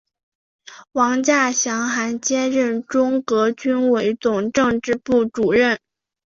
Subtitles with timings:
[0.93, 5.79] 王稼祥还兼任中革军委总政治部主任。